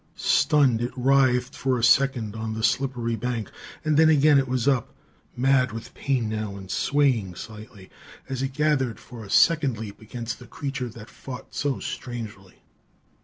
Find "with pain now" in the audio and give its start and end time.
5.71-6.55